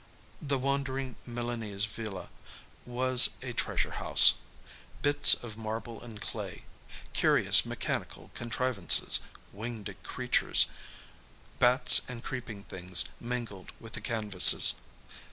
The 0.41 0.57
wandering 0.57 1.15
Milanese 1.27 1.85
villa 1.85 2.29
was 2.87 3.35
a 3.43 3.53
treasure 3.53 3.91
house. 4.01 4.33
Bits 5.03 5.35
of 5.35 5.57
marble 5.57 6.01
and 6.01 6.19
clay, 6.19 6.63
curious 7.13 7.67
mechanical 7.67 8.31
contrivances, 8.33 9.19
winged 9.51 9.95
creatures, 10.01 10.65
bats 11.59 12.01
and 12.07 12.23
creeping 12.23 12.63
things 12.63 13.05
mingled 13.19 13.73
with 13.79 13.93
the 13.93 14.01
canvases. 14.01 14.73